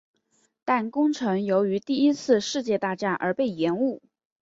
[0.65, 4.01] 但工程由于第一次世界大战而被延误。